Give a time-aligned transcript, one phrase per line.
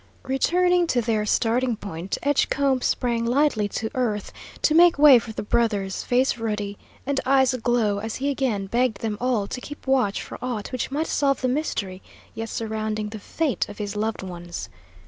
[0.23, 4.31] Returning to their starting point, Edgecombe sprang lightly to earth
[4.63, 9.01] to make way for the brothers, face ruddy and eyes aglow as he again begged
[9.01, 12.01] them all to keep watch for aught which might solve the mystery
[12.33, 14.69] yet surrounding the fate of his loved ones.